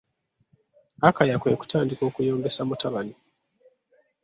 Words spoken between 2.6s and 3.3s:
mutabani.